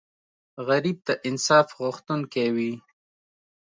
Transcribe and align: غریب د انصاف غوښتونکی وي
غریب 0.67 0.97
د 1.07 1.09
انصاف 1.27 1.67
غوښتونکی 1.79 2.47
وي 2.55 2.73